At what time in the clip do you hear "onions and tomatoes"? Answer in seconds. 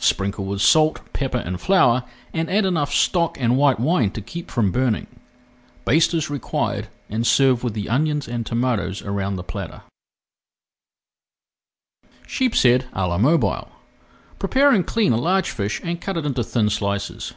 7.90-9.02